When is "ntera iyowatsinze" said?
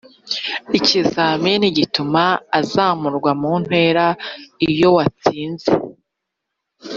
3.63-5.71